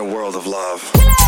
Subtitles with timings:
[0.00, 1.19] a world of love.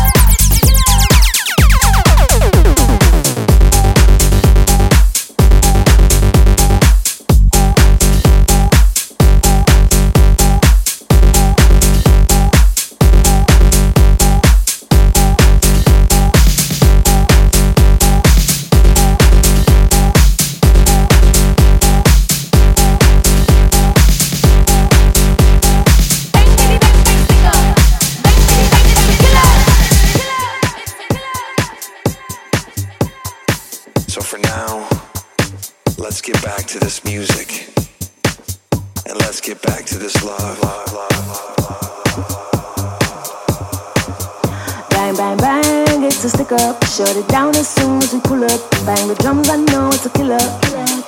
[34.13, 34.87] So for now,
[35.97, 37.73] let's get back to this music.
[39.09, 40.59] And let's get back to this love.
[40.61, 41.57] love, love, love.
[44.91, 46.85] Bang, bang, bang, it's a stick up.
[46.85, 48.61] Shut it down as soon as we pull up.
[48.85, 50.37] Bang the drums, I know it's a killer.
[50.69, 51.01] Bang,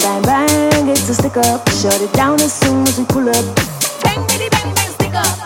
[0.00, 1.68] bang, bang, it's a stick up.
[1.68, 3.44] Shut it down as soon as we pull up.
[4.02, 5.45] Bang, bitty, bang, bang, stick up.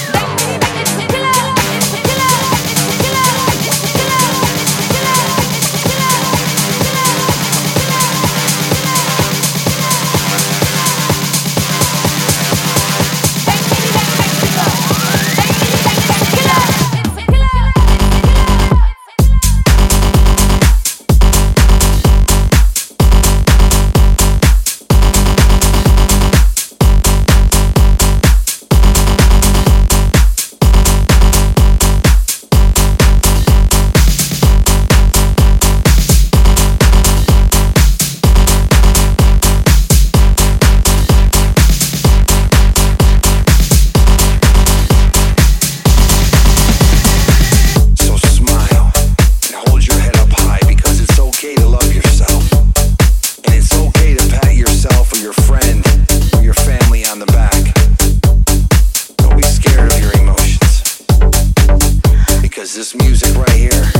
[62.81, 63.91] This music right here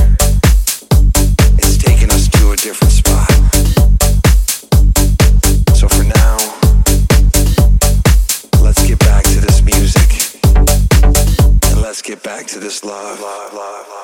[1.60, 3.30] is taking us to a different spot.
[5.72, 6.36] So for now,
[8.60, 10.40] let's get back to this music.
[11.70, 13.20] And let's get back to this love.
[13.20, 14.01] love, love, love.